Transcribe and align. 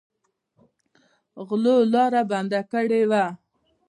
غلو 1.47 1.77
لاره 1.93 2.21
بنده 2.31 2.61
کړې 2.71 3.01
وه. 3.09 3.25